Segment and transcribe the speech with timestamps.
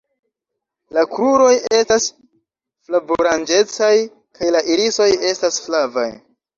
[0.97, 1.51] La kruroj
[1.81, 2.09] estas
[2.89, 3.93] flavoranĝecaj
[4.41, 6.13] kaj la irisoj estas flavaj.